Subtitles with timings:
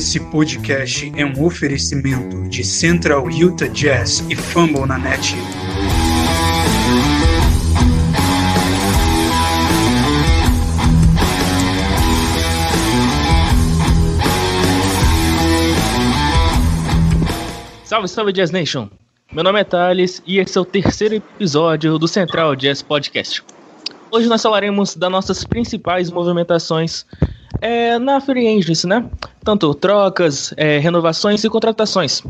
[0.00, 5.34] Esse podcast é um oferecimento de Central Utah Jazz e Fumble na Net.
[17.84, 18.88] Salve, salve Jazz Nation!
[19.30, 23.44] Meu nome é Thales e esse é o terceiro episódio do Central Jazz Podcast.
[24.10, 27.04] Hoje nós falaremos das nossas principais movimentações
[27.60, 29.04] é, na Free Agency, né?
[29.44, 32.22] Tanto trocas, é, renovações e contratações.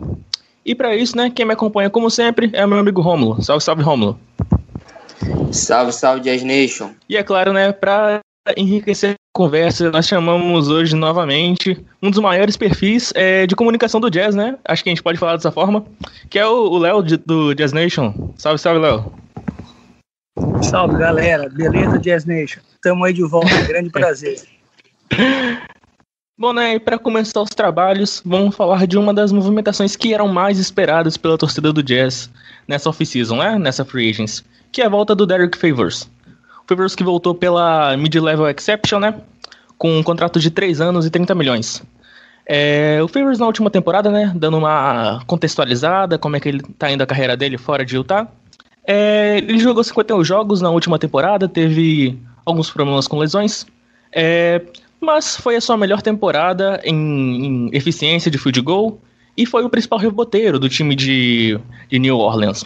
[0.65, 3.43] E para isso, né, quem me acompanha como sempre é o meu amigo Rômulo.
[3.43, 4.19] Salve, salve Rômulo.
[5.53, 6.91] Salve, salve Jazz Nation.
[7.09, 8.21] E é claro, né, para
[8.57, 14.11] enriquecer a conversa, nós chamamos hoje novamente um dos maiores perfis é, de comunicação do
[14.11, 14.57] jazz, né?
[14.65, 15.85] Acho que a gente pode falar dessa forma,
[16.29, 18.33] que é o Léo do Jazz Nation.
[18.37, 19.13] Salve, salve, Léo.
[20.63, 21.49] Salve, galera.
[21.49, 22.61] Beleza, Jazz Nation?
[22.83, 23.63] Tamo aí de volta.
[23.63, 24.41] Grande prazer.
[26.41, 30.59] Bom, né, para começar os trabalhos, vamos falar de uma das movimentações que eram mais
[30.59, 32.31] esperadas pela torcida do Jazz
[32.67, 36.09] nessa off-season, né, nessa free agents, que é a volta do Derek Favors.
[36.65, 39.21] O Favors que voltou pela Mid-Level Exception, né,
[39.77, 41.83] com um contrato de 3 anos e 30 milhões.
[42.47, 46.91] É, o Favors na última temporada, né, dando uma contextualizada, como é que ele tá
[46.91, 48.27] indo a carreira dele fora de Utah.
[48.87, 53.67] É, ele jogou 51 jogos na última temporada, teve alguns problemas com lesões,
[54.11, 54.63] é,
[55.01, 56.95] mas foi a sua melhor temporada em,
[57.47, 59.01] em, eficiência de field goal
[59.37, 62.65] e foi o principal reboteiro do time de, de New Orleans.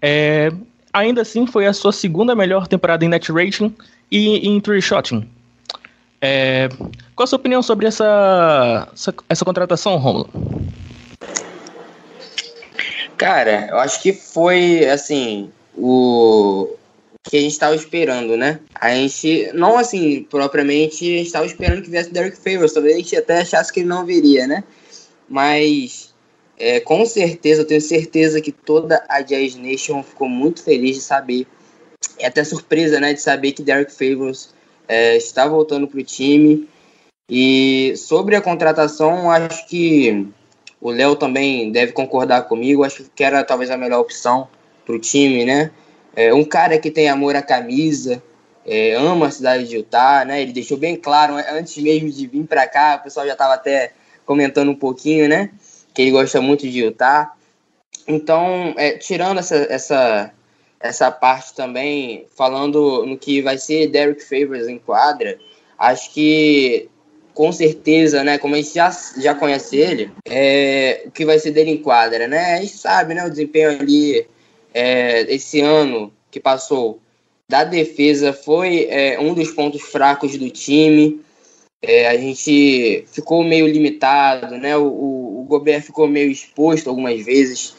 [0.00, 0.52] É,
[0.92, 3.74] ainda assim, foi a sua segunda melhor temporada em net rating
[4.10, 5.28] e em three shotting.
[6.20, 6.68] É,
[7.14, 10.30] qual a sua opinião sobre essa, essa, essa contratação, Romulo?
[13.16, 16.68] Cara, eu acho que foi assim o
[17.28, 18.60] que a gente estava esperando, né?
[18.74, 22.98] A gente, não assim, propriamente, a gente estava esperando que viesse Derek Favors, talvez a
[22.98, 24.62] gente até achasse que ele não viria, né?
[25.28, 26.14] Mas,
[26.56, 31.02] é, com certeza, eu tenho certeza que toda a Jazz Nation ficou muito feliz de
[31.02, 31.46] saber,
[32.18, 34.54] e até surpresa, né, de saber que Derek Favors
[34.86, 36.68] é, está voltando para o time.
[37.28, 40.28] E sobre a contratação, acho que
[40.80, 44.46] o Léo também deve concordar comigo, acho que era talvez a melhor opção
[44.84, 45.72] para o time, né?
[46.16, 48.22] É um cara que tem amor à camisa,
[48.64, 50.42] é, ama a cidade de Utah, né?
[50.42, 53.92] Ele deixou bem claro antes mesmo de vir para cá, o pessoal já estava até
[54.24, 55.50] comentando um pouquinho, né?
[55.94, 57.32] Que ele gosta muito de Utah.
[58.08, 60.32] Então, é, tirando essa, essa,
[60.80, 65.38] essa parte também, falando no que vai ser Derek Favors em quadra,
[65.78, 66.88] acho que
[67.34, 71.50] com certeza, né, como a gente já, já conhece ele, é, o que vai ser
[71.50, 72.54] dele em quadra, né?
[72.54, 74.26] A gente sabe, né, o desempenho ali
[74.76, 77.00] é, esse ano que passou
[77.48, 81.18] da defesa foi é, um dos pontos fracos do time.
[81.80, 84.76] É, a gente ficou meio limitado, né?
[84.76, 87.74] O, o, o Gobert ficou meio exposto algumas vezes.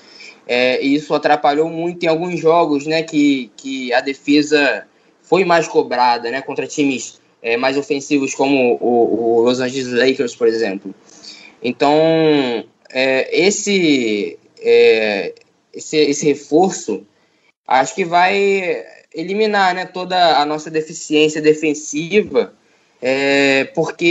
[0.48, 3.04] É, e isso atrapalhou muito em alguns jogos, né?
[3.04, 4.88] Que, que a defesa
[5.22, 6.42] foi mais cobrada, né?
[6.42, 10.96] Contra times é, mais ofensivos como o, o, Los Angeles Lakers, por exemplo.
[11.62, 11.94] Então,
[12.90, 15.36] é, esse, é,
[15.78, 17.06] esse, esse reforço,
[17.68, 18.84] acho que vai
[19.14, 22.54] eliminar né, toda a nossa deficiência defensiva,
[23.02, 24.06] é, porque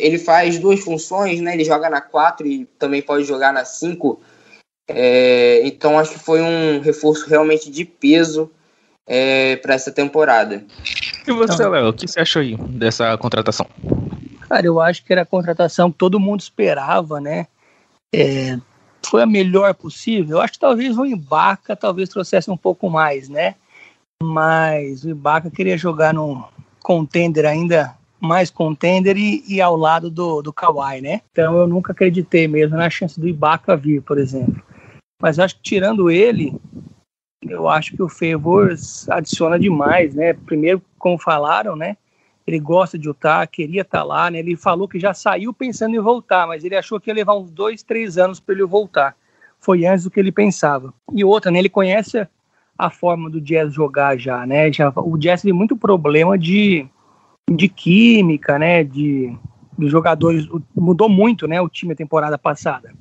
[0.00, 4.20] ele faz duas funções, né, ele joga na 4 e também pode jogar na 5.
[4.88, 8.50] É, então acho que foi um reforço realmente de peso
[9.06, 10.64] é, para essa temporada.
[11.26, 13.66] E você, então, Léo, o que você achou aí dessa contratação?
[14.48, 17.46] Cara, eu acho que era a contratação que todo mundo esperava, né?
[18.14, 18.58] É,
[19.08, 20.36] foi a melhor possível.
[20.36, 23.54] Eu acho que talvez o Ibaka talvez trouxesse um pouco mais, né?
[24.22, 26.48] Mas o Ibaka queria jogar no
[26.82, 31.22] contender ainda mais contender e, e, ao lado do, do Kawhi, né?
[31.32, 34.62] Então eu nunca acreditei mesmo na chance do Ibaka vir, por exemplo.
[35.20, 36.54] Mas acho que tirando ele,
[37.42, 40.34] eu acho que o Favors adiciona demais, né?
[40.34, 41.96] Primeiro, como falaram, né?
[42.46, 44.38] Ele gosta de Utah, queria estar tá lá, né?
[44.38, 47.50] Ele falou que já saiu pensando em voltar, mas ele achou que ia levar uns
[47.50, 49.16] dois, três anos para ele voltar.
[49.60, 50.92] Foi antes do que ele pensava.
[51.12, 51.60] E outra, né?
[51.60, 52.26] Ele conhece
[52.76, 54.72] a forma do Jazz jogar já, né?
[54.72, 56.84] Já, o Jazz teve muito problema de,
[57.48, 58.82] de química, né?
[58.82, 59.36] De,
[59.78, 60.48] dos jogadores.
[60.74, 61.60] Mudou muito, né?
[61.60, 62.92] O time a temporada passada.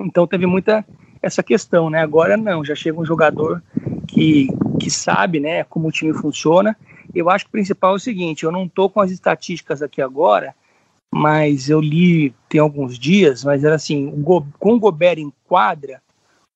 [0.00, 0.84] Então teve muita
[1.20, 2.00] essa questão, né?
[2.00, 3.60] Agora não, já chega um jogador
[4.06, 4.48] que,
[4.78, 5.64] que sabe, né?
[5.64, 6.76] Como o time funciona
[7.14, 10.00] eu acho que o principal é o seguinte: eu não estou com as estatísticas aqui
[10.00, 10.54] agora,
[11.12, 14.10] mas eu li tem alguns dias, mas era assim:
[14.58, 16.02] com o Gobert em quadra,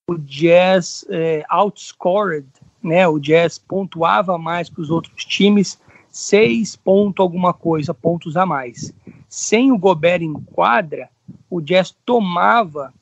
[0.09, 2.47] o Jazz é, outscored,
[2.83, 3.07] né?
[3.07, 5.81] O Jazz pontuava mais que os outros times,
[6.11, 8.93] seis pontos alguma coisa, pontos a mais.
[9.29, 11.09] Sem o Gobert em quadra,
[11.49, 12.93] o Jazz tomava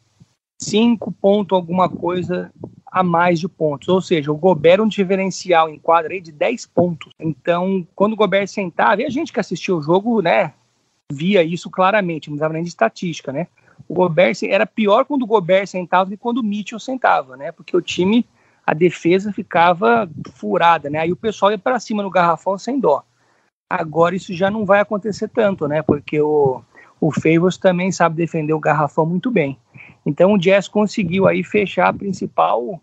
[0.61, 2.53] cinco pontos alguma coisa
[2.91, 3.89] a mais de pontos.
[3.89, 7.13] Ou seja, o Gobert um diferencial em quadra aí de 10 pontos.
[7.19, 10.55] Então, quando o Gobert sentava, e a gente que assistiu o jogo, né,
[11.11, 13.47] via isso claramente, não precisava nem de estatística, né?
[13.89, 17.53] O Gobert era pior quando o Gobert sentava do que quando o Mitchell sentava, né?
[17.53, 18.27] Porque o time,
[18.67, 20.99] a defesa ficava furada, né?
[20.99, 23.03] Aí o pessoal ia para cima no garrafão sem dó.
[23.71, 25.83] Agora isso já não vai acontecer tanto, né?
[25.83, 26.63] Porque o,
[27.01, 29.59] o Favors também sabe defender o garrafão muito bem.
[30.05, 32.81] Então o Jazz conseguiu aí fechar a principal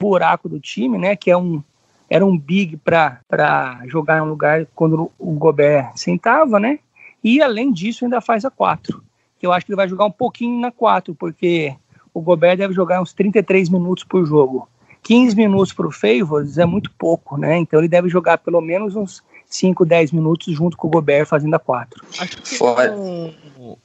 [0.00, 1.14] buraco do time, né?
[1.14, 1.62] Que é um
[2.10, 6.78] era um big para jogar em um lugar quando o Gobert sentava, né?
[7.24, 9.02] E além disso ainda faz a 4.
[9.38, 11.74] Que eu acho que ele vai jogar um pouquinho na 4, porque
[12.12, 14.68] o Gobert deve jogar uns 33 minutos por jogo.
[15.02, 17.56] 15 minutos para o Favors é muito pouco, né?
[17.56, 19.22] Então ele deve jogar pelo menos uns
[19.52, 22.02] 5, 10 minutos junto com o Gobert fazendo a 4.
[22.18, 23.32] Acho que foi um,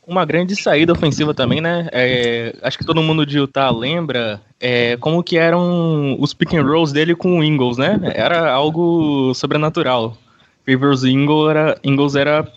[0.05, 1.87] uma grande saída ofensiva também, né?
[1.91, 6.63] É, acho que todo mundo de Utah lembra é, como que eram os pick and
[6.63, 7.99] rolls dele com o Ingles, né?
[8.15, 10.17] Era algo sobrenatural.
[10.65, 12.47] Rivers Ingles era, Ingles era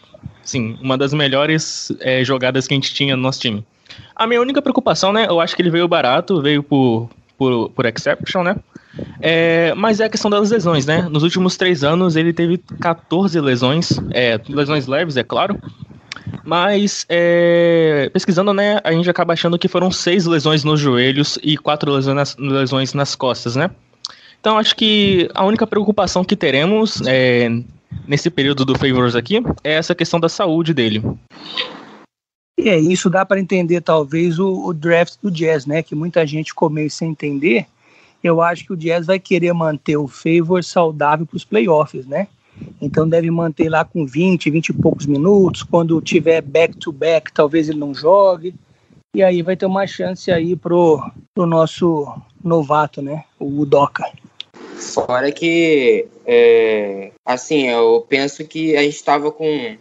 [0.43, 3.65] sim, uma das melhores é, jogadas que a gente tinha no nosso time.
[4.15, 5.27] A minha única preocupação, né?
[5.29, 8.57] Eu acho que ele veio barato, veio por, por, por exception, né?
[9.21, 11.03] É, mas é a questão das lesões, né?
[11.11, 15.61] Nos últimos três anos ele teve 14 lesões, é, lesões leves, é claro.
[16.45, 21.57] Mas é, pesquisando, né, a gente acaba achando que foram seis lesões nos joelhos e
[21.57, 23.71] quatro lesões nas, lesões nas costas, né?
[24.41, 27.49] Então acho que a única preocupação que teremos é,
[28.07, 31.03] nesse período do Favors aqui é essa questão da saúde dele.
[32.59, 35.83] E é isso dá para entender talvez o, o, draft do Jazz, né?
[35.83, 37.67] Que muita gente meio sem entender
[38.23, 42.29] eu acho que o Jazz vai querer manter o Favor saudável para os playoffs, né?
[42.81, 45.63] Então deve manter lá com 20, 20 e poucos minutos.
[45.63, 48.55] Quando tiver back-to-back, -back, talvez ele não jogue.
[49.15, 51.03] E aí vai ter uma chance aí pro,
[51.35, 52.07] pro nosso
[52.43, 53.25] novato, né?
[53.39, 54.05] O Udoca.
[54.77, 59.77] Fora que, é, assim, eu penso que a gente estava com,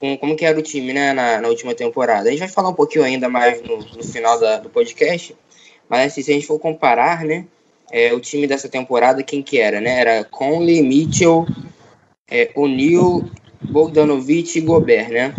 [0.00, 1.12] com, Como que era o time, né?
[1.12, 2.28] Na, na, última temporada.
[2.28, 5.36] A gente vai falar um pouquinho ainda mais no, no final da, do podcast.
[5.88, 7.46] Mas assim, se a gente for comparar, né?
[7.90, 10.00] É, o time dessa temporada, quem que era, né?
[10.00, 11.46] Era Conley, Mitchell,
[12.30, 13.24] é, O'Neal,
[13.62, 15.34] Bogdanovich e Gobert, né?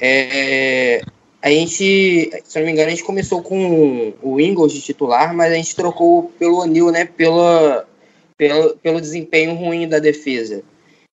[0.00, 1.02] É,
[1.40, 5.52] a gente, se não me engano, a gente começou com o Ingles de titular, mas
[5.52, 7.04] a gente trocou pelo O'Neal, né?
[7.04, 7.86] Pela,
[8.36, 10.62] pelo, pelo desempenho ruim da defesa.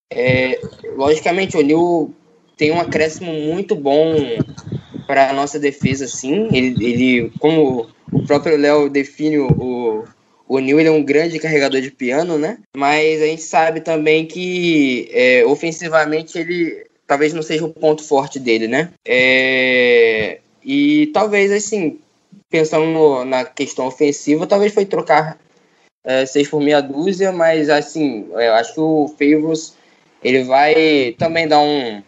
[0.10, 0.60] É,
[0.96, 2.10] logicamente, o O'Neal
[2.58, 4.16] tem um acréscimo muito bom
[5.08, 6.48] para a nossa defesa, sim.
[6.54, 10.04] Ele, ele, como o próprio Léo define o,
[10.52, 12.58] o Neil é um grande carregador de piano, né?
[12.76, 18.38] Mas a gente sabe também que é, ofensivamente ele talvez não seja o ponto forte
[18.38, 18.92] dele, né?
[19.08, 22.02] É, e talvez, assim,
[22.50, 25.38] pensando na questão ofensiva, talvez foi trocar
[26.04, 29.74] é, seis por meia dúzia, mas, assim, é, eu acho que o Favors
[30.22, 32.04] ele vai também dar um,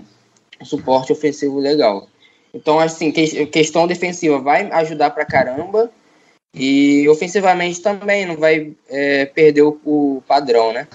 [0.65, 2.09] suporte ofensivo legal.
[2.53, 5.89] Então, assim, que, questão defensiva vai ajudar pra caramba.
[6.53, 10.87] E ofensivamente também não vai é, perder o, o, padrão, né?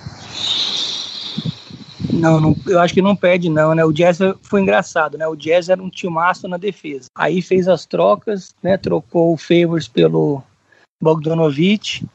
[2.12, 3.84] Não, não, eu acho que não perde não, né?
[3.84, 5.26] O Jazz foi engraçado, né?
[5.26, 7.06] O Jazz era um timaço na defesa.
[7.14, 8.76] Aí fez as trocas, né?
[8.76, 10.42] Trocou o Favors pelo
[11.02, 12.06] Bogdanovich.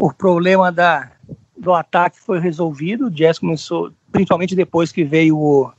[0.00, 1.10] O problema da,
[1.56, 3.06] do ataque foi resolvido.
[3.06, 5.72] O Jazz começou, principalmente depois que veio o,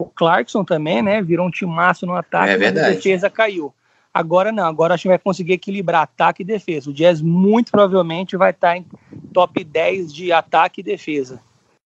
[0.00, 1.20] o Clarkson também, né?
[1.20, 3.74] Virou um timaço no ataque, é mas a defesa caiu.
[4.16, 6.88] Agora não, agora a gente vai conseguir equilibrar ataque e defesa.
[6.88, 8.86] O Jazz muito provavelmente vai estar em
[9.30, 11.38] top 10 de ataque e defesa.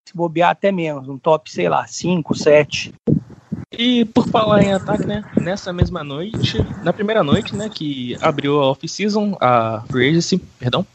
[0.07, 2.93] Se bobear até menos, um top, sei lá, 5, 7.
[3.77, 5.25] E por falar em ataque, né?
[5.41, 10.87] Nessa mesma noite, na primeira noite, né, que abriu a off-season, a free agency, perdão,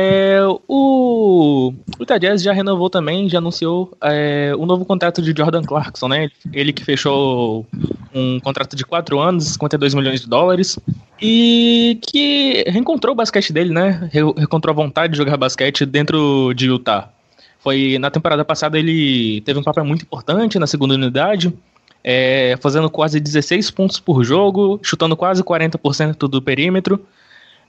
[0.00, 0.38] é,
[0.68, 6.06] o, o Jazz já renovou também, já anunciou é, o novo contrato de Jordan Clarkson,
[6.06, 6.30] né?
[6.52, 7.66] Ele que fechou
[8.14, 10.78] um contrato de 4 anos, 52 milhões de dólares,
[11.20, 14.08] e que reencontrou o basquete dele, né?
[14.12, 17.10] Reencontrou a vontade de jogar basquete dentro de Utah.
[17.58, 21.52] Foi na temporada passada ele teve um papel muito importante na segunda unidade,
[22.04, 27.04] é, fazendo quase 16 pontos por jogo, chutando quase 40% do perímetro.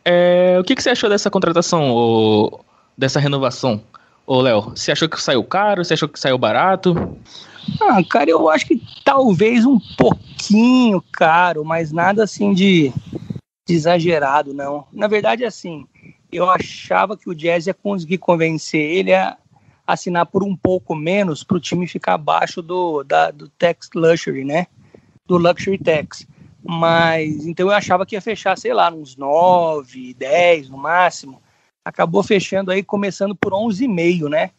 [0.04, 2.60] É, o que, que, você achou dessa contratação,
[2.98, 3.82] dessa renovação,
[4.26, 4.72] ô Léo?
[4.76, 5.84] Você achou que saiu caro?
[5.84, 7.18] Você achou que saiu barato?
[7.82, 12.92] Ah, cara, eu acho que talvez um pouquinho caro, mas nada assim de,
[13.68, 14.86] de exagerado, não.
[14.92, 15.86] Na verdade, assim,
[16.32, 19.38] eu achava que o Jazz ia conseguir convencer ele a
[19.86, 24.44] assinar por um pouco menos para o time ficar abaixo do, da, do tax luxury,
[24.44, 24.68] né?
[25.28, 26.28] Do luxury tax.
[26.64, 31.42] Mas então eu achava que ia fechar, sei lá, uns 9, 10 no máximo.
[31.84, 34.52] Acabou fechando aí, começando por 11,5, né?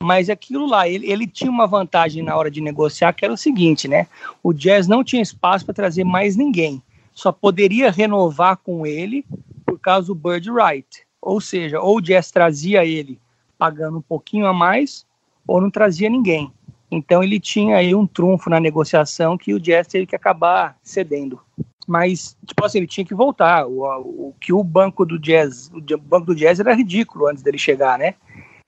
[0.00, 3.38] Mas aquilo lá, ele, ele tinha uma vantagem na hora de negociar, que era o
[3.38, 4.06] seguinte, né?
[4.42, 6.80] O Jazz não tinha espaço para trazer mais ninguém.
[7.12, 9.24] Só poderia renovar com ele
[9.66, 11.02] por causa do Bird Right.
[11.20, 13.20] Ou seja, ou o Jazz trazia ele
[13.58, 15.04] pagando um pouquinho a mais,
[15.44, 16.52] ou não trazia ninguém.
[16.90, 21.40] Então ele tinha aí um trunfo na negociação que o Jazz teve que acabar cedendo.
[21.86, 23.66] Mas, tipo assim, ele tinha que voltar.
[23.66, 23.82] O,
[24.28, 27.98] o, que o banco do Jazz, o banco do Jazz era ridículo antes dele chegar,
[27.98, 28.14] né?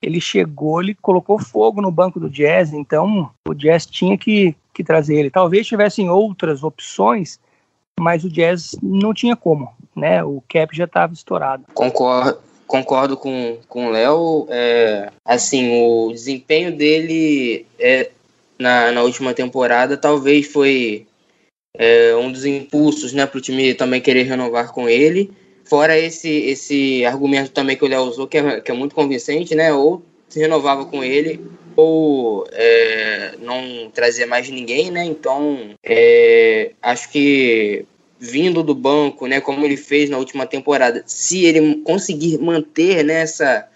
[0.01, 4.83] Ele chegou, ele colocou fogo no banco do Jazz, então o Jazz tinha que, que
[4.83, 5.31] trazer ele.
[5.31, 7.39] Talvez tivessem outras opções,
[7.99, 10.25] mas o Jazz não tinha como, né?
[10.25, 11.65] O cap já estava estourado.
[11.75, 12.39] Concordo,
[12.71, 14.47] concordo com, com o Léo.
[14.49, 18.11] É, assim, o desempenho dele é,
[18.59, 21.07] na, na última temporada talvez foi
[21.77, 25.33] é, um dos impulsos né, para o time também querer renovar com ele.
[25.65, 29.55] Fora esse, esse argumento também que o Léo usou, que é, que é muito convincente,
[29.55, 29.73] né?
[29.73, 31.41] Ou se renovava com ele,
[31.77, 35.05] ou é, não trazia mais ninguém, né?
[35.05, 37.85] Então, é, acho que
[38.21, 43.23] vindo do banco, né, como ele fez na última temporada, se ele conseguir manter né,
[43.23, 43.67] essa,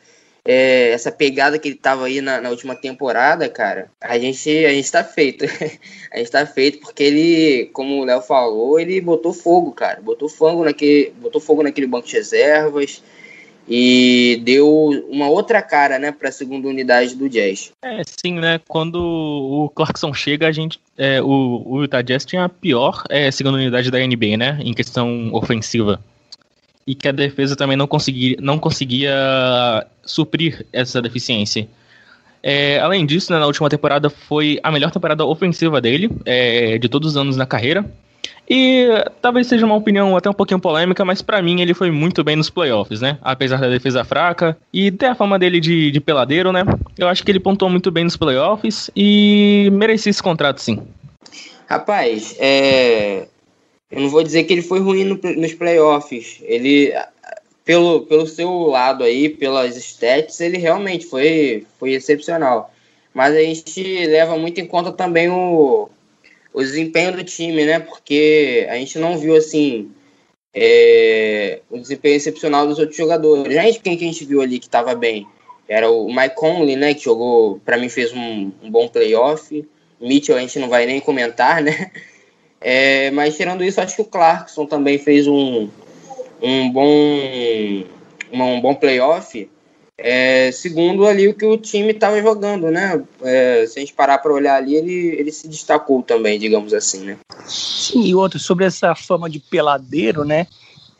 [0.45, 4.71] é, essa pegada que ele tava aí na, na, última temporada, cara, a gente, a
[4.71, 5.47] gente tá feito.
[6.13, 10.01] a gente tá feito porque ele, como o Léo falou, ele botou fogo, cara.
[10.03, 13.03] Botou fogo naquele, botou fogo naquele banco de reservas
[13.69, 14.69] e deu
[15.09, 17.73] uma outra cara, né, para a segunda unidade do Jazz.
[17.83, 18.61] É, sim, né?
[18.69, 23.31] Quando o Clarkson chega, a gente, é, o, o Utah Jazz tinha a pior é,
[23.31, 26.01] segunda unidade da NBA, né, em questão ofensiva,
[26.87, 31.67] e que a defesa também não conseguia, não conseguia suprir essa deficiência.
[32.43, 36.89] É, além disso, né, na última temporada foi a melhor temporada ofensiva dele, é, de
[36.91, 37.83] todos os anos na carreira.
[38.49, 38.89] E
[39.23, 42.37] talvez seja uma opinião até um pouquinho polêmica, mas para mim ele foi muito bem
[42.37, 43.19] nos playoffs, né?
[43.23, 46.63] Apesar da defesa fraca e ter a fama dele de, de peladeiro, né?
[46.99, 50.83] Eu acho que ele pontuou muito bem nos playoffs e merecia esse contrato sim.
[51.67, 53.27] Rapaz, é...
[53.91, 56.39] eu não vou dizer que ele foi ruim no, nos playoffs.
[56.43, 56.93] Ele,
[57.65, 62.71] pelo, pelo seu lado aí, pelas stats, ele realmente foi, foi excepcional.
[63.15, 65.89] Mas a gente leva muito em conta também o,
[66.55, 67.81] o desempenho do time, né?
[67.81, 69.91] Porque a gente não viu assim
[70.55, 73.59] é, o desempenho excepcional dos outros jogadores.
[73.59, 75.27] A gente, quem que a gente viu ali que estava bem?
[75.69, 76.95] Era o Mike Conley, né?
[76.95, 79.67] Que jogou, para mim, fez um, um, bom playoff.
[80.01, 81.91] Mitchell a gente não vai nem comentar, né?
[82.61, 85.69] É, mas tirando isso, acho que o Clarkson também fez um,
[86.41, 87.85] um bom
[88.33, 89.51] um bom playoff.
[89.97, 93.03] É, segundo ali o que o time estava jogando, né?
[93.23, 97.05] É, se a gente parar para olhar ali, ele, ele se destacou também, digamos assim,
[97.05, 97.19] né?
[97.47, 100.49] Sim, e outro, sobre essa fama de peladeiro, né?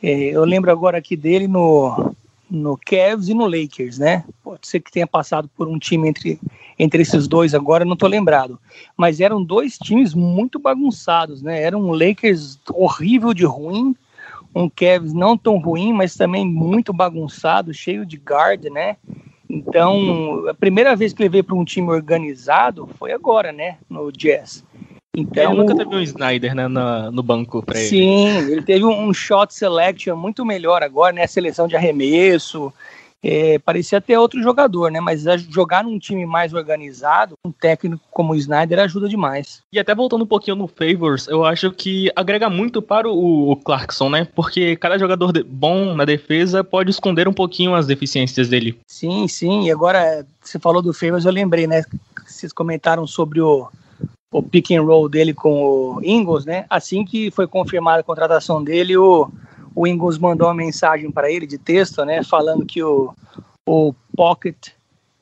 [0.01, 2.15] É, eu lembro agora aqui dele no,
[2.49, 4.25] no Cavs e no Lakers, né?
[4.45, 6.39] Pode ser que tenha passado por um time entre,
[6.79, 8.61] entre esses dois agora, não tô lembrado.
[8.97, 11.63] Mas eram dois times muito bagunçados, né?
[11.63, 13.97] Era um Lakers horrível de ruim
[14.55, 18.97] um Cavs não tão ruim, mas também muito bagunçado, cheio de guard, né?
[19.49, 23.77] Então, a primeira vez que ele veio para um time organizado foi agora, né?
[23.89, 24.65] No Jazz.
[25.17, 27.89] Então, ele nunca teve um Snyder né, no, no banco para ele.
[27.89, 31.27] Sim, ele teve um shot selection muito melhor agora, né?
[31.27, 32.73] Seleção de arremesso,
[33.25, 35.01] é, parecia ter outro jogador, né?
[35.01, 39.63] Mas jogar num time mais organizado, um técnico como o Snyder ajuda demais.
[39.73, 43.57] E até voltando um pouquinho no Favors, eu acho que agrega muito para o, o
[43.57, 44.29] Clarkson, né?
[44.35, 48.79] Porque cada jogador bom na defesa pode esconder um pouquinho as deficiências dele.
[48.87, 49.65] Sim, sim.
[49.65, 51.83] E agora, você falou do Favors, eu lembrei, né?
[52.27, 53.69] Vocês comentaram sobre o,
[54.31, 56.67] o pick and roll dele com o Ingles, né?
[56.69, 59.31] Assim que foi confirmada a contratação dele, o
[59.75, 63.15] o Ingles mandou uma mensagem para ele de texto, né, falando que o,
[63.67, 64.69] o Pocket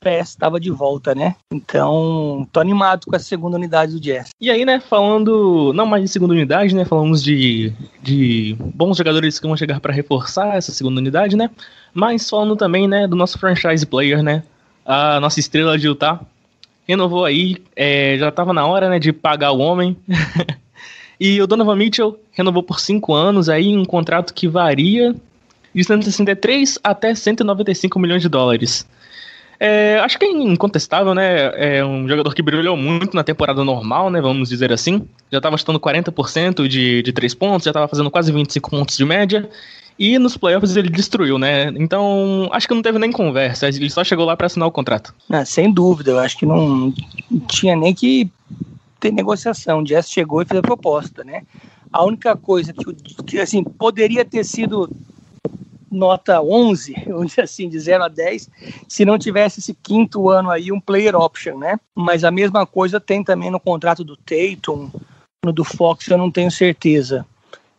[0.03, 1.37] Pass estava de volta, né?
[1.53, 4.31] Então, tô animado com a segunda unidade do Jazz.
[4.41, 9.39] E aí, né, falando não mais de segunda unidade, né, falamos de, de bons jogadores
[9.39, 11.49] que vão chegar para reforçar essa segunda unidade, né?
[11.95, 14.43] Mas falando também, né, do nosso franchise player, né?
[14.85, 16.21] A nossa estrela de Utah
[16.87, 19.97] renovou aí, é, já tava na hora, né, de pagar o homem.
[21.25, 25.15] E o Donovan Mitchell renovou por cinco anos aí um contrato que varia
[25.73, 28.85] de 163 até 195 milhões de dólares.
[29.61, 31.53] É, acho que é incontestável, né?
[31.55, 34.21] É um jogador que brilhou muito na temporada normal, né?
[34.21, 35.07] Vamos dizer assim.
[35.31, 39.05] Já estava chutando 40% de, de 3 pontos, já estava fazendo quase 25 pontos de
[39.05, 39.49] média.
[39.97, 41.69] E nos playoffs ele destruiu, né?
[41.77, 43.69] Então, acho que não teve nem conversa.
[43.69, 45.15] Ele só chegou lá para assinar o contrato.
[45.31, 46.93] Ah, sem dúvida, eu acho que não
[47.47, 48.29] tinha nem que
[49.03, 49.81] ter negociação.
[49.81, 51.43] O Jazz chegou e fez a proposta, né?
[51.93, 52.85] A única coisa que,
[53.25, 54.89] que assim, poderia ter sido
[55.91, 58.49] nota 11, vamos dizer assim, de 0 a 10,
[58.89, 61.79] se não tivesse esse quinto ano aí, um player option, né?
[61.95, 64.89] Mas a mesma coisa tem também no contrato do Tatum,
[65.45, 67.27] no do Fox eu não tenho certeza,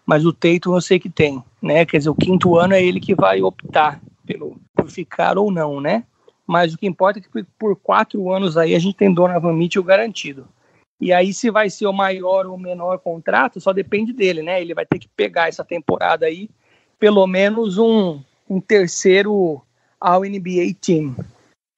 [0.06, 1.86] mas o Tatum eu sei que tem, né?
[1.86, 5.80] Quer dizer, o quinto ano é ele que vai optar pelo, por ficar ou não,
[5.80, 6.04] né?
[6.46, 9.82] Mas o que importa é que por quatro anos aí a gente tem Donovan Mitchell
[9.82, 10.46] garantido.
[11.00, 14.62] E aí, se vai ser o maior ou menor contrato, só depende dele, né?
[14.62, 16.50] Ele vai ter que pegar essa temporada aí
[17.00, 19.62] pelo menos um, um terceiro
[20.00, 21.16] ao NBA Team.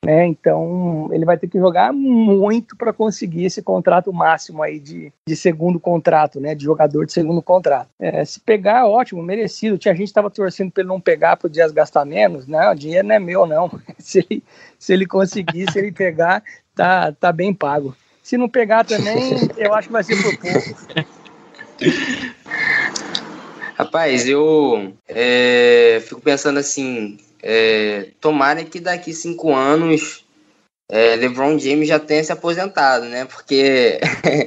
[0.06, 0.28] Né?
[0.28, 5.36] Então ele vai ter que jogar muito para conseguir esse contrato máximo aí de, de
[5.36, 6.54] segundo contrato, né?
[6.54, 7.90] De jogador de segundo contrato.
[8.00, 9.80] É, se pegar, ótimo, merecido.
[9.80, 12.46] Tinha gente estava torcendo para ele não pegar para o Dias gastar menos.
[12.46, 13.72] Não, o dinheiro não é meu, não.
[13.98, 14.44] se, ele,
[14.78, 16.44] se ele conseguir, se ele pegar,
[16.76, 17.96] tá, tá bem pago.
[18.26, 20.76] Se não pegar também, eu acho que vai ser por pouco.
[23.78, 30.26] Rapaz, eu é, fico pensando assim, é, tomara que daqui cinco anos
[30.90, 33.26] é, LeBron James já tenha se aposentado, né?
[33.26, 34.00] Porque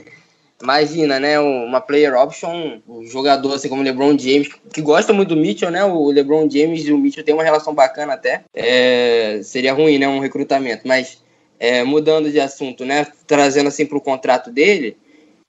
[0.60, 1.38] imagina, né?
[1.38, 5.84] Uma player option, um jogador assim como LeBron James, que gosta muito do Mitchell, né?
[5.84, 8.42] O LeBron James e o Mitchell têm uma relação bacana até.
[8.52, 10.08] É, seria ruim, né?
[10.08, 11.22] Um recrutamento, mas
[11.58, 13.06] é, mudando de assunto, né?
[13.26, 14.96] Trazendo assim para o contrato dele.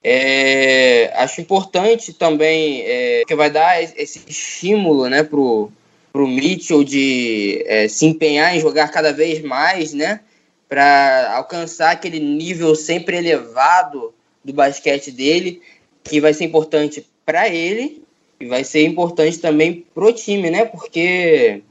[0.02, 5.70] É, acho importante também é, que vai dar esse estímulo né, para o
[6.14, 10.20] Mitchell de é, se empenhar em jogar cada vez mais, né,
[10.66, 15.60] para alcançar aquele nível sempre elevado do basquete dele,
[16.02, 18.02] que vai ser importante para ele
[18.40, 21.62] e vai ser importante também para o time, né, porque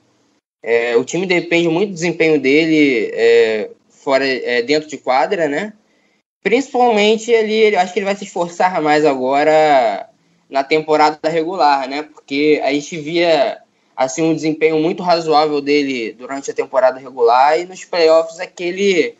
[0.62, 3.70] é, o time depende muito do desempenho dele é,
[4.04, 5.74] fora é, dentro de quadra, né?
[6.42, 10.10] Principalmente ele, acho que ele vai se esforçar mais agora
[10.50, 12.04] na temporada regular, né?
[12.04, 13.60] Porque a gente via
[13.96, 19.16] assim um desempenho muito razoável dele durante a temporada regular e nos playoffs aquele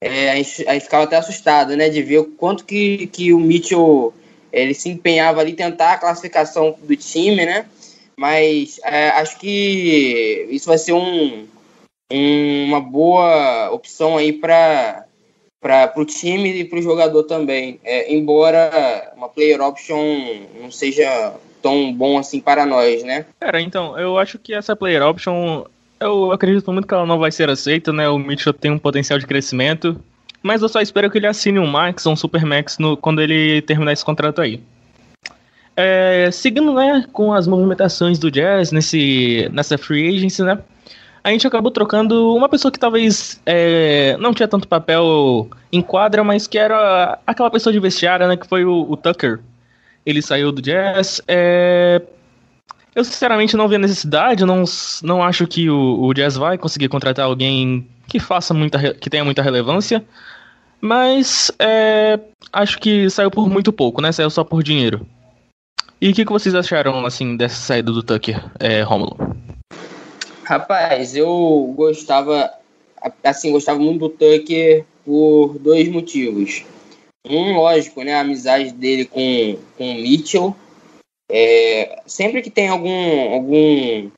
[0.00, 1.88] é, a, gente, a gente ficava até assustado, né?
[1.88, 4.12] De ver o quanto que, que o Mitchell
[4.52, 7.66] ele se empenhava ali tentar a classificação do time, né?
[8.16, 11.46] Mas é, acho que isso vai ser um,
[12.14, 15.04] um uma boa opção aí para
[15.60, 17.80] para o time e para o jogador também.
[17.82, 23.24] É, embora uma player option não seja tão bom assim para nós, né?
[23.40, 25.64] Cara, então, eu acho que essa player option,
[25.98, 28.06] eu acredito muito que ela não vai ser aceita, né?
[28.10, 29.98] O Mitchell tem um potencial de crescimento,
[30.42, 33.22] mas eu só espero que ele assine um max ou um super max no, quando
[33.22, 34.60] ele terminar esse contrato aí.
[35.74, 40.58] É, seguindo, né, com as movimentações do Jazz nesse, nessa free agency, né?
[41.24, 46.22] A gente acabou trocando uma pessoa que talvez é, não tinha tanto papel em quadra,
[46.22, 48.36] mas que era aquela pessoa de vestiário, né?
[48.36, 49.40] Que foi o, o Tucker.
[50.04, 51.22] Ele saiu do Jazz.
[51.26, 52.02] É,
[52.94, 54.64] eu sinceramente não vi a necessidade, não,
[55.02, 59.24] não acho que o, o Jazz vai conseguir contratar alguém que faça muita, que tenha
[59.24, 60.04] muita relevância.
[60.78, 62.20] Mas é,
[62.52, 64.12] acho que saiu por muito pouco, né?
[64.12, 65.06] Saiu só por dinheiro.
[65.98, 69.16] E o que, que vocês acharam assim dessa saída do Tucker, é, Romulo?
[70.44, 72.52] Rapaz, eu gostava,
[73.22, 76.64] assim, gostava muito do Tucker por dois motivos.
[77.26, 80.54] Um, lógico, né, a amizade dele com, com o Mitchell.
[81.30, 84.10] É, sempre que tem algum, algum,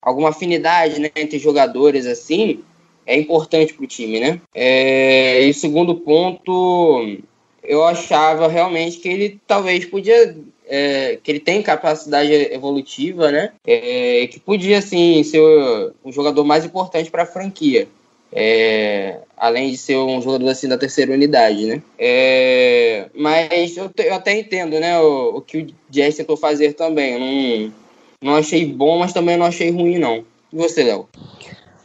[0.00, 2.62] alguma afinidade né, entre jogadores assim,
[3.04, 4.40] é importante para o time, né?
[4.54, 7.18] É, e segundo ponto,
[7.64, 13.52] eu achava realmente que ele talvez podia é, que ele tem capacidade evolutiva, né?
[13.66, 17.88] É, que podia, assim, ser o jogador mais importante para a franquia.
[18.32, 21.82] É, além de ser um jogador assim da terceira unidade, né?
[21.98, 24.98] É, mas eu, eu, até entendo, né?
[25.00, 27.72] O, o, que o Jazz tentou fazer também.
[28.20, 30.24] Não, não achei bom, mas também não achei ruim, não.
[30.52, 31.08] E você, Léo?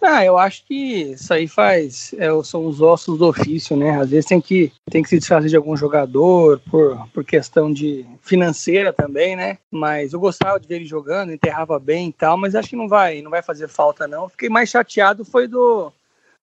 [0.03, 0.73] Ah, eu acho que
[1.13, 2.13] isso aí faz.
[2.17, 3.99] É, são os ossos do ofício, né?
[3.99, 8.03] Às vezes tem que, tem que se desfazer de algum jogador por, por questão de
[8.19, 9.59] financeira também, né?
[9.69, 12.87] Mas eu gostava de ver ele jogando, enterrava bem e tal, mas acho que não
[12.87, 14.27] vai, não vai fazer falta, não.
[14.27, 15.93] Fiquei mais chateado foi do,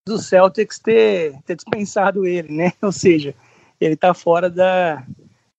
[0.07, 2.73] do Celtics ter, ter dispensado ele, né?
[2.81, 3.35] Ou seja,
[3.81, 5.05] ele tá fora da,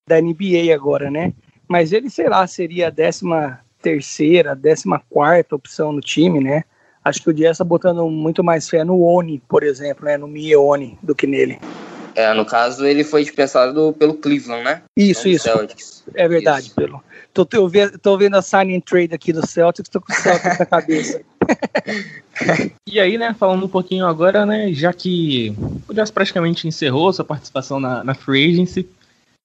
[0.07, 1.33] da NBA agora, né?
[1.67, 6.63] Mas ele, sei lá, seria a décima terceira, décima quarta opção no time, né?
[7.03, 10.27] Acho que o Jazz está botando muito mais fé no Oni, por exemplo, né, no
[10.27, 11.59] Mieoni, do que nele.
[12.15, 14.81] É, no caso, ele foi dispensado pelo Cleveland, né?
[14.97, 15.43] Isso, Não isso.
[15.43, 16.03] Celtics.
[16.13, 16.75] É verdade, isso.
[16.75, 17.01] pelo.
[17.33, 20.59] Tô, tô, vendo, tô vendo a signing trade aqui do Celtics, tô com o Celtics
[20.59, 21.21] na cabeça.
[22.85, 25.55] e aí, né, falando um pouquinho agora, né, já que
[25.87, 28.89] o Jazz praticamente encerrou sua participação na, na Free Agency,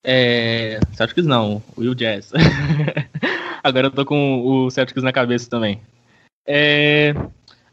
[0.03, 0.81] É.
[0.95, 2.33] Celtics não, o Will Jazz.
[3.63, 5.81] Agora eu tô com o Celtics na cabeça também.
[6.47, 7.15] É.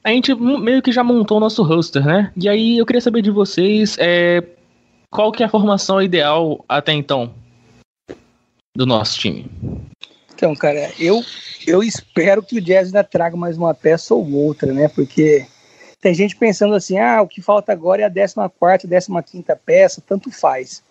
[0.03, 2.31] A gente meio que já montou o nosso roster, né?
[2.35, 4.43] E aí eu queria saber de vocês é,
[5.11, 7.33] qual que é a formação ideal até então
[8.75, 9.45] do nosso time.
[10.33, 11.21] Então, cara, eu,
[11.67, 14.87] eu espero que o Jazz ainda traga mais uma peça ou outra, né?
[14.87, 15.45] Porque
[15.99, 20.03] tem gente pensando assim, ah, o que falta agora é a 14 décima 15 peça,
[20.05, 20.81] tanto faz.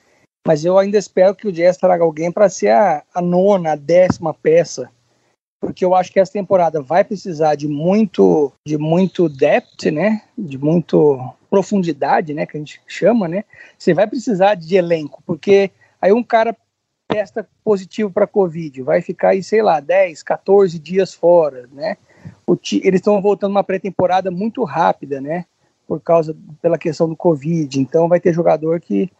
[0.46, 3.76] Mas eu ainda espero que o Jazz traga alguém para ser a, a nona, a
[3.76, 4.88] décima peça
[5.60, 10.22] porque eu acho que essa temporada vai precisar de muito de muito depth, né?
[10.36, 13.44] De muito profundidade, né, que a gente chama, né?
[13.76, 16.56] Você vai precisar de elenco, porque aí um cara
[17.08, 21.96] testa positivo para covid, vai ficar aí, sei lá, 10, 14 dias fora, né?
[22.46, 25.44] O eles estão voltando uma pré-temporada muito rápida, né?
[25.88, 27.80] Por causa pela questão do covid.
[27.80, 29.10] Então vai ter jogador que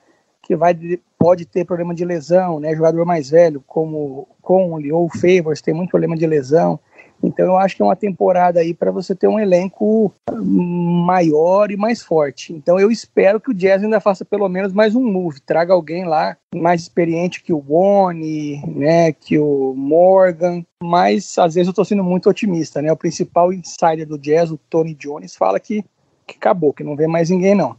[0.42, 0.74] que vai
[1.18, 2.74] pode ter problema de lesão, né?
[2.74, 6.81] Jogador mais velho, como Conley ou Favors, tem muito problema de lesão.
[7.22, 11.76] Então eu acho que é uma temporada aí para você ter um elenco maior e
[11.76, 12.53] mais forte.
[12.53, 16.07] Então eu espero que o Jazz ainda faça pelo menos mais um move, traga alguém
[16.07, 21.85] lá mais experiente que o Wone, né, que o Morgan, mas às vezes eu estou
[21.85, 22.90] sendo muito otimista, né?
[22.90, 25.85] O principal insider do Jazz, o Tony Jones, fala que,
[26.26, 27.76] que acabou, que não vê mais ninguém não.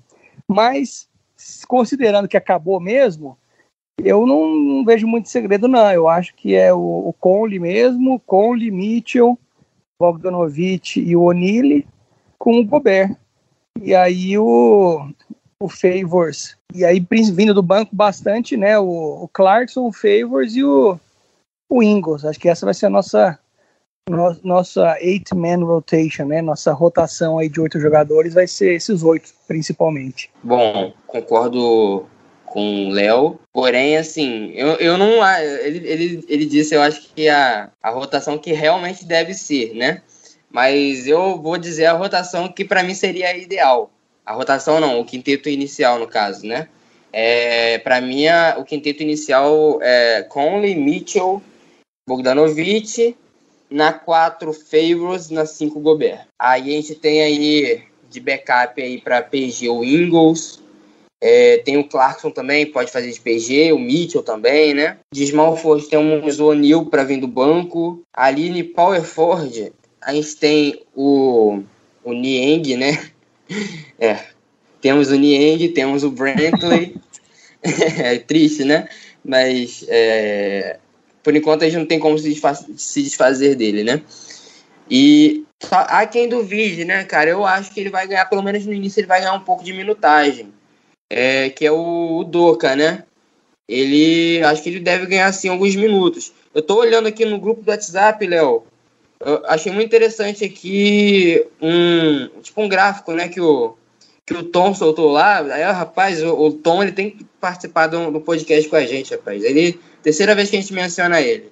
[0.47, 1.09] Mas
[1.67, 3.37] considerando que acabou mesmo,
[4.03, 5.91] eu não, vejo muito segredo, não.
[5.91, 9.37] Eu acho que é o, o Conley mesmo, Conley, Mitchell,
[9.99, 11.83] Bogdanovich e o O'Neal
[12.37, 13.15] com o Gobert.
[13.79, 15.09] E aí o,
[15.61, 16.57] o Favors.
[16.73, 18.79] E aí, vindo do banco bastante, né?
[18.79, 20.99] O, o Clarkson, o Favors e o,
[21.69, 22.25] o Ingles.
[22.25, 23.39] Acho que essa vai ser a nossa
[24.09, 26.41] no, nossa eight-man rotation, né?
[26.41, 30.29] Nossa rotação aí de oito jogadores vai ser esses oito, principalmente.
[30.43, 32.05] Bom, concordo
[32.45, 33.39] com o Léo.
[33.53, 35.25] Porém, assim, eu, eu não.
[35.39, 40.01] Ele, ele, ele disse, eu acho que a, a rotação que realmente deve ser, né?
[40.49, 43.89] Mas eu vou dizer a rotação que para mim seria a ideal.
[44.25, 46.67] A rotação não, o quinteto inicial, no caso, né?
[47.13, 48.25] É, para mim,
[48.57, 51.41] o quinteto inicial é Conley, Mitchell,
[52.07, 53.15] Bogdanovich,
[53.71, 56.27] na 4 Favors, na 5 Gobert.
[56.37, 60.61] Aí a gente tem aí de backup aí para PG o Ingles,
[61.21, 64.97] é, tem o Clarkson também, pode fazer de PG, o Mitchell também, né?
[65.13, 68.01] De Small Forward temos o O'Neal para vir do banco.
[68.11, 69.03] Ali em Power
[70.01, 71.61] a gente tem o,
[72.03, 72.99] o Nieng, né?
[73.99, 74.17] É,
[74.79, 76.95] temos o Nieng, temos o Brantley.
[77.61, 78.87] é triste, né?
[79.23, 80.79] Mas é,
[81.23, 84.01] por enquanto a gente não tem como se, desfaz, se desfazer dele, né?
[84.89, 87.29] E há quem duvide, né, cara?
[87.29, 89.63] Eu acho que ele vai ganhar, pelo menos no início, ele vai ganhar um pouco
[89.63, 90.51] de minutagem
[91.11, 93.03] é, que é o, o Doca, né?
[93.67, 96.31] Ele, acho que ele deve ganhar, assim, alguns minutos.
[96.53, 98.63] Eu tô olhando aqui no grupo do WhatsApp, Léo,
[99.45, 103.75] achei muito interessante aqui um, tipo um gráfico, né, que o,
[104.25, 105.39] que o Tom soltou lá.
[105.39, 109.11] Aí, rapaz, o, o Tom, ele tem que participar do, do, podcast com a gente,
[109.11, 109.43] rapaz.
[109.43, 111.51] Ele, terceira vez que a gente menciona ele.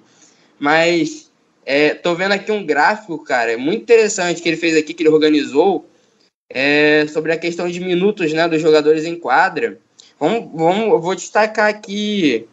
[0.58, 1.30] Mas,
[1.64, 5.10] é, tô vendo aqui um gráfico, cara, muito interessante que ele fez aqui, que ele
[5.10, 5.88] organizou,
[6.48, 9.78] é, sobre a questão de minutos né, dos jogadores em quadra.
[10.18, 12.46] Vamos, vamos, eu vou destacar aqui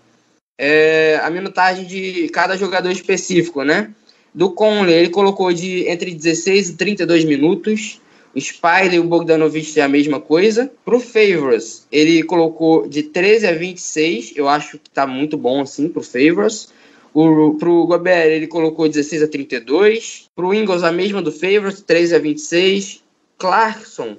[0.57, 3.93] é, a minutagem de cada jogador específico, né?
[4.33, 7.99] Do Conley, ele colocou de entre 16 e 32 minutos.
[8.41, 10.71] Spider e o Bogdanovich é a mesma coisa.
[10.83, 14.33] Pro Favors, ele colocou de 13 a 26.
[14.35, 16.69] Eu acho que tá muito bom assim pro Favors.
[17.13, 20.29] O, pro Gobert, ele colocou 16 a 32.
[20.35, 23.03] Pro Ingles, a mesma do Favors, 13 a 26.
[23.37, 24.17] Clarkson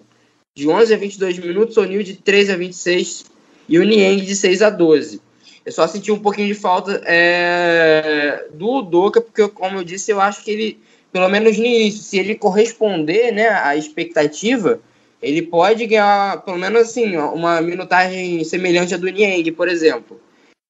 [0.54, 3.26] de 11 a 22 minutos, O'Neal de 13 a 26
[3.68, 5.20] e o Niang de 6 a 12.
[5.64, 10.20] Eu só senti um pouquinho de falta é, do Doca, porque, como eu disse, eu
[10.20, 10.80] acho que ele,
[11.12, 14.80] pelo menos no início, se ele corresponder né, à expectativa,
[15.22, 20.20] ele pode ganhar, pelo menos assim, uma minutagem semelhante à do Niang, por exemplo.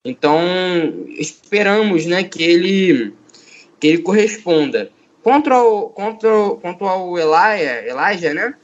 [0.05, 0.40] Então,
[1.18, 3.14] esperamos né, que, ele,
[3.79, 4.90] que ele corresponda.
[5.22, 6.31] Contra o, contra,
[6.62, 8.55] contra o Elijah, Elijah né?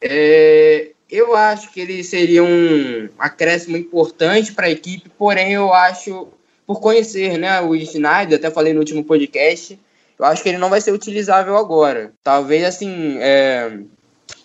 [0.00, 6.28] É, eu acho que ele seria um acréscimo importante para a equipe, porém eu acho,
[6.66, 9.78] por conhecer né, o Schneider, até falei no último podcast,
[10.18, 12.12] eu acho que ele não vai ser utilizável agora.
[12.22, 13.80] Talvez assim, é,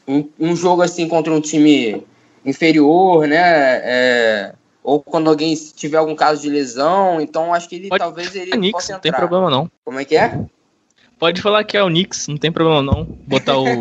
[0.07, 2.03] um, um, jogo assim contra um time
[2.45, 3.81] inferior, né?
[3.83, 4.53] É,
[4.83, 8.57] ou quando alguém tiver algum caso de lesão, então acho que ele Pode talvez ele
[8.57, 8.95] Nix, possa entrar.
[8.95, 9.71] Não tem problema não.
[9.85, 10.43] Como é que é?
[11.21, 13.05] Pode falar que é o Knicks, não tem problema não.
[13.05, 13.65] Botar o.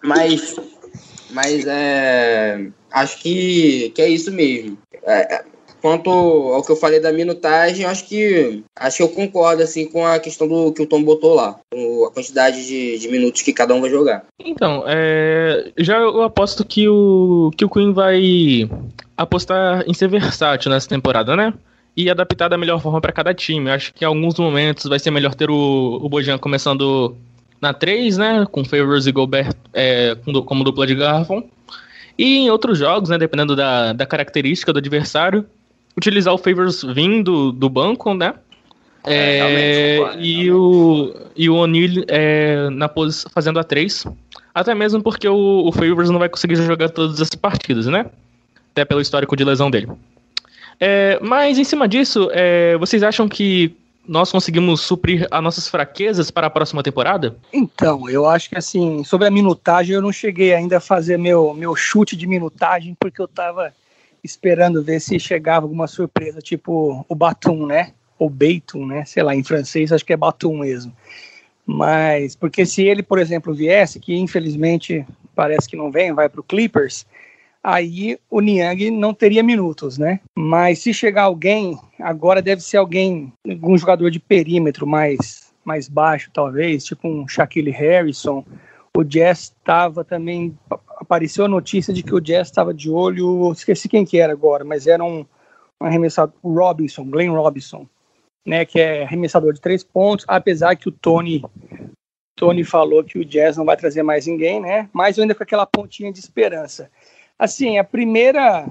[0.00, 0.54] Mas
[1.30, 4.78] Mas é, acho que, que é isso mesmo.
[5.02, 5.44] É, é
[5.80, 10.06] quanto ao que eu falei da minutagem, acho que acho que eu concordo assim com
[10.06, 13.52] a questão do que o Tom botou lá, com a quantidade de, de minutos que
[13.52, 14.24] cada um vai jogar.
[14.38, 18.68] Então, é, já eu aposto que o que o Queen vai
[19.16, 21.52] apostar em ser versátil nessa temporada, né?
[21.96, 23.70] E adaptar da melhor forma para cada time.
[23.70, 27.16] Acho que em alguns momentos vai ser melhor ter o, o Bojan começando
[27.60, 28.46] na 3, né?
[28.50, 30.16] Com Favors e Gobert é,
[30.46, 31.44] como dupla de garrafão.
[32.16, 33.18] E em outros jogos, né?
[33.18, 35.44] Dependendo da, da característica do adversário,
[35.96, 38.34] utilizar o Favors vindo do banco, né?
[39.04, 44.06] É, é, e, o, e o O'Neill é, na pose fazendo a 3.
[44.54, 48.06] Até mesmo porque o, o Favors não vai conseguir jogar todas as partidas, né?
[48.72, 49.88] Até pelo histórico de lesão dele.
[50.78, 53.76] É, mas em cima disso, é, vocês acham que
[54.06, 57.36] nós conseguimos suprir as nossas fraquezas para a próxima temporada?
[57.52, 61.54] Então, eu acho que assim, sobre a minutagem, eu não cheguei ainda a fazer meu,
[61.54, 63.72] meu chute de minutagem, porque eu estava
[64.22, 67.92] esperando ver se chegava alguma surpresa, tipo o Batum, né?
[68.18, 69.04] Ou Beitum, né?
[69.04, 70.92] Sei lá, em francês acho que é Batum mesmo.
[71.66, 76.40] Mas, porque se ele, por exemplo, viesse, que infelizmente parece que não vem, vai para
[76.40, 77.06] o Clippers,
[77.62, 80.20] aí o Niang não teria minutos, né?
[80.34, 86.30] Mas se chegar alguém, agora deve ser alguém, algum jogador de perímetro mais, mais baixo,
[86.32, 88.44] talvez, tipo um Shaquille Harrison.
[88.96, 90.56] O Jazz estava também.
[91.10, 93.50] Apareceu a notícia de que o Jazz estava de olho.
[93.50, 95.26] Esqueci quem que era agora, mas era um,
[95.80, 96.32] um arremessador.
[96.40, 97.84] Robinson, Glenn Robinson,
[98.46, 98.64] né?
[98.64, 101.42] Que é arremessador de três pontos, apesar que o Tony.
[102.36, 104.88] Tony falou que o Jazz não vai trazer mais ninguém, né?
[104.92, 106.88] Mas eu ainda com aquela pontinha de esperança.
[107.36, 108.68] Assim, a primeira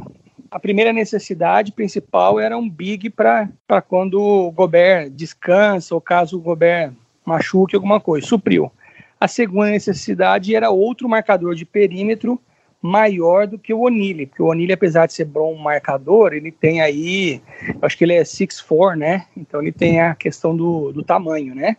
[0.49, 3.49] a primeira necessidade principal era um big para
[3.85, 6.93] quando o Gobert descansa ou caso o Gobert
[7.25, 8.25] machuque alguma coisa.
[8.25, 8.71] Supriu.
[9.19, 12.39] A segunda necessidade era outro marcador de perímetro
[12.81, 16.79] maior do que o Onili, porque o Onili, apesar de ser bom marcador, ele tem
[16.79, 17.41] aí,
[17.81, 19.25] acho que ele é 6'4", né?
[19.35, 21.75] Então ele tem a questão do, do tamanho, né?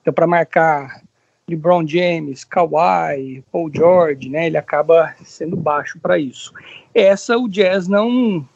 [0.00, 1.02] Então para marcar
[1.48, 4.46] LeBron James, Kawhi, Paul George, né?
[4.46, 6.52] Ele acaba sendo baixo para isso.
[6.94, 8.46] Essa o Jazz não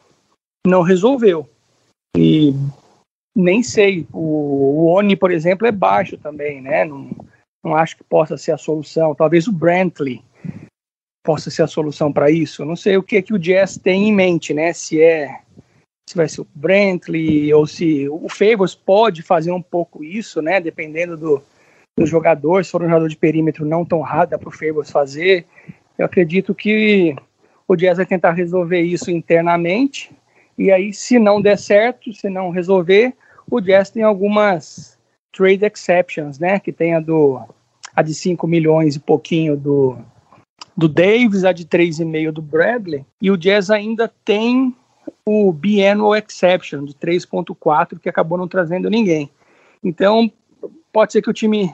[0.65, 1.49] não resolveu.
[2.15, 2.53] E
[3.35, 6.85] nem sei, o, o Oni, por exemplo, é baixo também, né?
[6.85, 7.09] Não,
[7.63, 9.13] não acho que possa ser a solução.
[9.13, 10.21] Talvez o Brantley
[11.23, 12.65] possa ser a solução para isso.
[12.65, 14.73] Não sei o que que o Jazz tem em mente, né?
[14.73, 15.41] Se é
[16.09, 20.59] se vai ser o Brantley ou se o Favors pode fazer um pouco isso, né?
[20.59, 21.41] Dependendo do,
[21.97, 22.65] do jogador.
[22.65, 25.45] Se for um jogador de perímetro não tão rápido, dá para o Favors fazer.
[25.97, 27.15] Eu acredito que
[27.67, 30.11] o Jazz vai tentar resolver isso internamente.
[30.57, 33.13] E aí, se não der certo, se não resolver,
[33.49, 34.99] o Jazz tem algumas
[35.31, 36.59] trade exceptions, né?
[36.59, 37.41] Que tem a do
[37.95, 39.97] a de 5 milhões e pouquinho do,
[40.75, 44.73] do Davis, a de 3,5 do Bradley, e o Jazz ainda tem
[45.25, 49.29] o biannual exception de 3.4 que acabou não trazendo ninguém.
[49.83, 50.31] Então,
[50.91, 51.73] pode ser que o time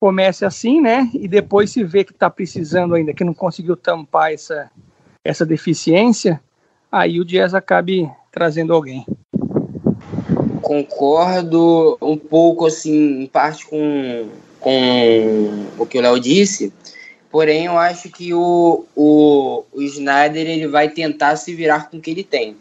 [0.00, 1.10] comece assim, né?
[1.14, 4.70] E depois se vê que está precisando ainda, que não conseguiu tampar essa,
[5.24, 6.40] essa deficiência,
[6.90, 9.04] aí o Jazz acabe trazendo alguém
[10.82, 16.72] concordo um pouco, assim, em parte com, com o que o Léo disse,
[17.30, 22.10] porém eu acho que o, o, o ele vai tentar se virar com o que
[22.10, 22.56] ele tem.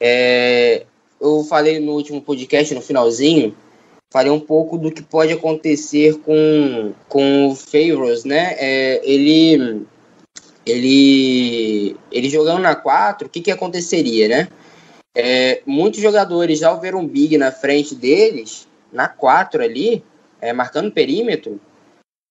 [0.00, 0.84] É,
[1.20, 3.56] eu falei no último podcast, no finalzinho,
[4.12, 8.56] falei um pouco do que pode acontecer com, com o Favors, né?
[8.58, 9.86] É, ele,
[10.66, 14.48] ele, ele jogando na 4, o que, que aconteceria, né?
[15.20, 20.04] É, muitos jogadores, ao ver um Big na frente deles, na 4 ali,
[20.40, 21.60] é, marcando perímetro,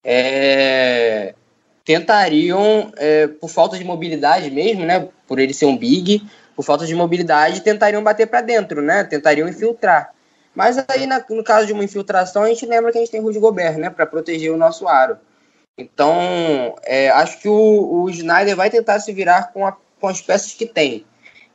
[0.05, 1.35] é,
[1.83, 6.85] tentariam, é, por falta de mobilidade mesmo, né, por ele ser um Big, por falta
[6.85, 10.13] de mobilidade, tentariam bater para dentro, né, tentariam infiltrar.
[10.55, 13.19] Mas aí, na, no caso de uma infiltração, a gente lembra que a gente tem
[13.19, 15.17] Rudy Gobert, né, para proteger o nosso aro.
[15.77, 20.21] Então, é, acho que o, o Snyder vai tentar se virar com, a, com as
[20.21, 21.05] peças que tem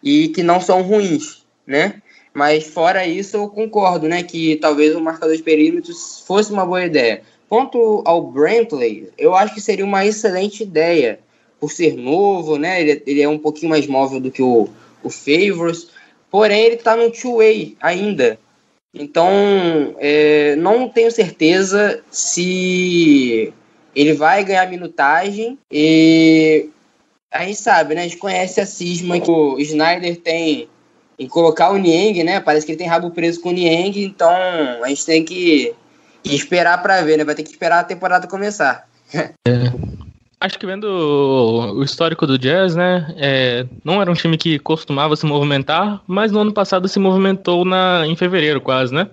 [0.03, 2.03] e que não são ruins, né?
[2.35, 6.85] Mas fora isso, eu concordo, né, que talvez o marcador de perímetros fosse uma boa
[6.85, 7.23] ideia.
[7.49, 11.21] Quanto ao Brantley, eu acho que seria uma excelente ideia,
[11.61, 12.81] por ser novo, né?
[12.81, 14.69] Ele, ele é um pouquinho mais móvel do que o,
[15.03, 15.89] o Favors,
[16.31, 18.39] porém ele está no two-way ainda.
[18.95, 19.31] Então,
[19.99, 23.53] é, não tenho certeza se
[23.95, 26.69] ele vai ganhar minutagem e
[27.33, 28.03] a gente sabe, né?
[28.03, 30.69] A gente conhece a cisma que o Snyder tem
[31.19, 32.41] em colocar o Niang, né?
[32.41, 34.31] Parece que ele tem rabo preso com o Niang, então
[34.83, 35.75] a gente tem que
[36.25, 37.25] esperar para ver, né?
[37.25, 38.87] Vai ter que esperar a temporada começar.
[39.47, 39.71] É.
[40.41, 45.15] Acho que vendo o histórico do Jazz, né, é, não era um time que costumava
[45.15, 49.09] se movimentar, mas no ano passado se movimentou na, em fevereiro quase, né?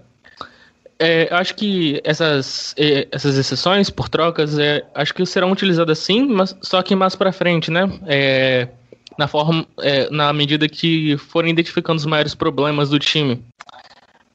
[1.01, 2.75] É, acho que essas,
[3.11, 7.31] essas exceções por trocas, é, acho que serão utilizadas sim, mas só que mais para
[7.31, 7.89] frente, né?
[8.05, 8.67] É,
[9.17, 13.41] na forma, é, na medida que forem identificando os maiores problemas do time.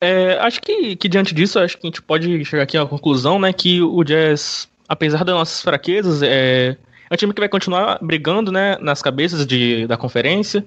[0.01, 3.39] É, acho que, que diante disso, acho que a gente pode chegar aqui à conclusão,
[3.39, 6.77] né, que o Jazz apesar das nossas fraquezas, é,
[7.11, 10.65] é um time que vai continuar brigando, né, nas cabeças de, da conferência.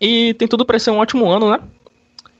[0.00, 1.60] E tem tudo para ser um ótimo ano, né?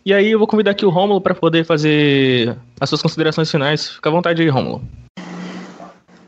[0.07, 3.89] E aí eu vou convidar aqui o Rômulo para poder fazer as suas considerações finais.
[3.89, 4.81] Fica à vontade aí, Rômulo.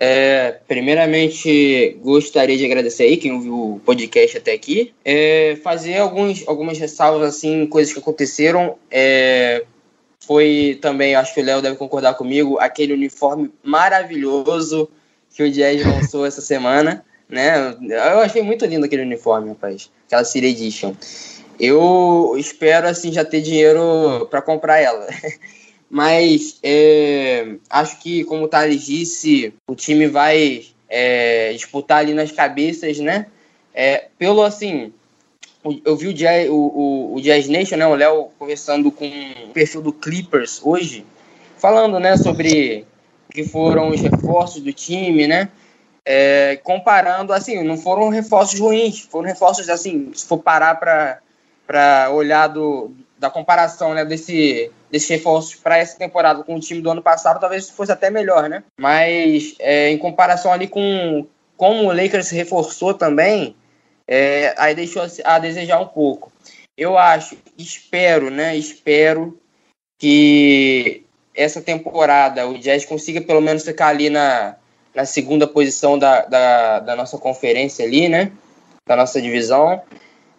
[0.01, 4.93] É, primeiramente, gostaria de agradecer aí quem ouviu o podcast até aqui.
[5.05, 8.75] É, fazer alguns, algumas ressalvas, assim, coisas que aconteceram.
[8.91, 9.65] É,
[10.27, 14.89] foi também, acho que o Léo deve concordar comigo, aquele uniforme maravilhoso
[15.33, 17.77] que o Jazz lançou essa semana, né?
[17.81, 19.89] Eu achei muito lindo aquele uniforme, rapaz.
[20.09, 20.97] Aquela City Edition.
[21.59, 25.07] Eu espero, assim, já ter dinheiro para comprar ela.
[25.91, 32.31] Mas é, acho que, como o Thales disse, o time vai é, disputar ali nas
[32.31, 33.27] cabeças, né?
[33.75, 34.93] É, pelo, assim,
[35.85, 39.53] eu vi o Jazz, o, o, o Jazz Nation, né, o Léo conversando com o
[39.53, 41.05] perfil do Clippers hoje,
[41.59, 42.87] falando, né, sobre
[43.31, 45.49] que foram os reforços do time, né,
[46.05, 51.21] é, comparando, assim, não foram reforços ruins, foram reforços, assim, se for parar para
[52.13, 56.91] olhar do, da comparação, né, desse, desses reforços para essa temporada com o time do
[56.91, 61.27] ano passado, talvez fosse até melhor, né, mas é, em comparação ali com
[61.59, 63.57] como o Lakers se reforçou também,
[64.07, 66.33] é, aí deixou a desejar um pouco.
[66.77, 68.57] Eu acho, espero, né?
[68.57, 69.37] Espero
[69.99, 71.03] que
[71.35, 74.55] essa temporada o Jazz consiga pelo menos ficar ali na,
[74.95, 78.31] na segunda posição da, da, da nossa conferência ali, né?
[78.87, 79.83] Da nossa divisão.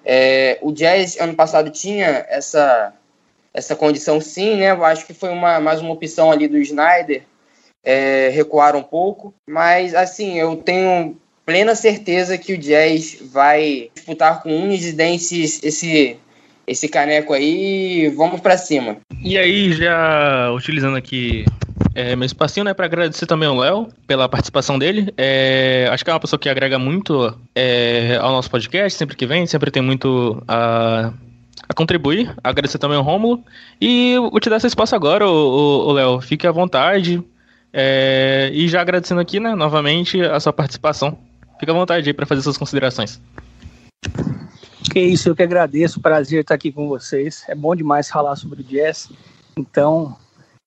[0.06, 2.94] É, o Jazz ano passado tinha essa
[3.54, 4.72] essa condição sim, né?
[4.72, 7.24] Eu acho que foi uma, mais uma opção ali do Snyder
[7.84, 14.44] é, recuar um pouco, mas assim eu tenho plena certeza que o Jazz vai disputar
[14.44, 16.18] com unhas e dentes esse,
[16.68, 18.98] esse caneco aí vamos para cima.
[19.22, 21.46] E aí, já utilizando aqui
[22.00, 25.14] é, meu espacinho, né, para agradecer também ao Léo pela participação dele.
[25.18, 29.26] É, acho que é uma pessoa que agrega muito é, ao nosso podcast, sempre que
[29.26, 31.12] vem, sempre tem muito a,
[31.68, 32.34] a contribuir.
[32.42, 33.44] Agradecer também ao Rômulo.
[33.82, 36.22] E vou te dar esse espaço agora, o Léo.
[36.22, 37.22] Fique à vontade.
[37.74, 41.18] É, e já agradecendo aqui, né, novamente, a sua participação.
[41.60, 43.22] Fica à vontade aí para fazer suas considerações.
[44.90, 47.44] Que isso, eu que agradeço, prazer estar aqui com vocês.
[47.50, 49.12] É bom demais falar sobre jazz.
[49.58, 50.16] Então,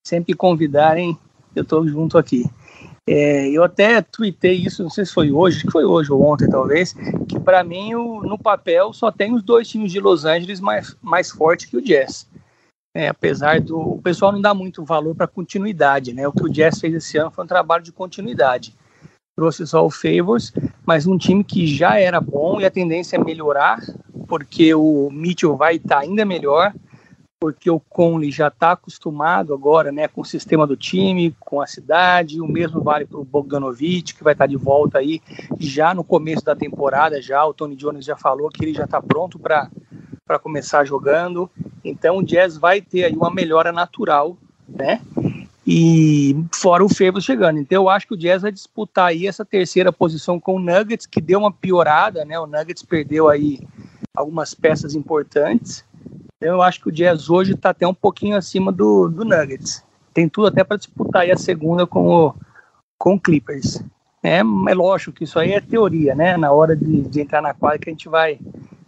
[0.05, 1.17] sempre convidarem,
[1.55, 2.45] eu estou junto aqui.
[3.09, 6.49] É, eu até tuitei isso, não sei se foi hoje, que foi hoje ou ontem
[6.49, 6.95] talvez,
[7.29, 10.97] que para mim o, no papel só tem os dois times de Los Angeles mais,
[11.03, 12.29] mais forte que o Jazz.
[12.95, 16.29] É, apesar do o pessoal não dá muito valor para continuidade, né?
[16.29, 18.75] O que o Jazz fez esse ano foi um trabalho de continuidade
[19.37, 20.53] trouxe só o Favors,
[20.85, 23.81] mas um time que já era bom e a tendência é melhorar,
[24.29, 26.73] porque o Mitchell vai estar tá ainda melhor,
[27.43, 31.67] porque o Conley já está acostumado agora né, com o sistema do time, com a
[31.67, 35.21] cidade, o mesmo vale para o Bogdanovic, que vai estar tá de volta aí
[35.59, 39.03] já no começo da temporada, já o Tony Jones já falou que ele já está
[39.03, 39.69] pronto para
[40.41, 41.51] começar jogando,
[41.85, 44.37] então o Jazz vai ter aí uma melhora natural,
[44.69, 45.01] né?
[45.67, 47.59] E fora o Febos chegando.
[47.59, 51.07] Então eu acho que o Jazz vai disputar aí essa terceira posição com o Nuggets,
[51.07, 52.39] que deu uma piorada, né?
[52.39, 53.59] O Nuggets perdeu aí
[54.15, 55.85] algumas peças importantes.
[56.43, 59.85] Então eu acho que o Jazz hoje está até um pouquinho acima do, do Nuggets.
[60.13, 62.35] Tem tudo até para disputar a segunda com o,
[62.99, 63.81] com o Clippers.
[64.21, 66.37] É, é lógico que isso aí é teoria, né?
[66.37, 68.41] Na hora de, de entrar na quadra que a gente vai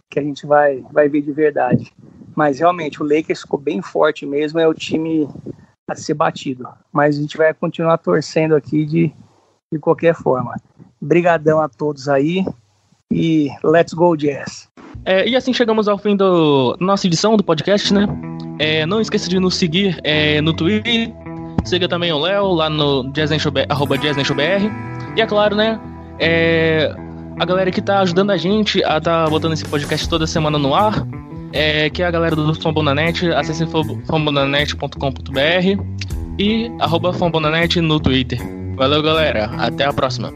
[0.09, 1.93] que a gente vai, vai ver de verdade.
[2.35, 5.25] Mas realmente o Lakers ficou bem forte mesmo, é o time
[5.87, 6.67] a ser batido.
[6.91, 9.13] Mas a gente vai continuar torcendo aqui de,
[9.71, 10.53] de qualquer forma.
[10.99, 12.45] Brigadão a todos aí
[13.09, 14.69] e let's go Jazz.
[15.05, 16.25] É, e assim chegamos ao fim da
[16.79, 18.07] nossa edição do podcast, né?
[18.57, 21.13] É, não esqueça de nos seguir é, no Twitter.
[21.63, 23.59] Siga também o Léo lá no jazznation.br.
[25.15, 25.79] E é claro, né?
[26.19, 26.93] É,
[27.39, 30.73] a galera que tá ajudando a gente a tá botando esse podcast toda semana no
[30.73, 31.05] ar
[31.55, 35.39] é, que é a galera do Fambonanet, acessem fambonanet.com.br
[36.37, 38.37] e arroba Fambonanet no Twitter.
[38.75, 39.45] Valeu, galera.
[39.57, 40.33] Até a próxima.